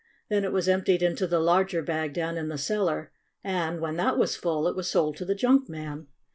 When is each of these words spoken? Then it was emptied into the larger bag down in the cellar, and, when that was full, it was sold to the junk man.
Then 0.29 0.43
it 0.43 0.51
was 0.51 0.67
emptied 0.67 1.03
into 1.03 1.27
the 1.27 1.39
larger 1.39 1.83
bag 1.83 2.11
down 2.11 2.35
in 2.35 2.47
the 2.47 2.57
cellar, 2.57 3.11
and, 3.43 3.79
when 3.79 3.97
that 3.97 4.17
was 4.17 4.35
full, 4.35 4.67
it 4.67 4.75
was 4.75 4.87
sold 4.89 5.15
to 5.17 5.25
the 5.25 5.35
junk 5.35 5.69
man. 5.69 6.07